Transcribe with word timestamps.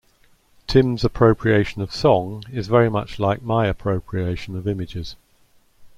Tim's 0.65 1.03
appropriation 1.03 1.83
of 1.83 1.93
song 1.93 2.43
is 2.51 2.65
very 2.67 2.89
much 2.89 3.19
like 3.19 3.43
my 3.43 3.67
appropriation 3.67 4.57
of 4.57 4.67
images. 4.67 5.15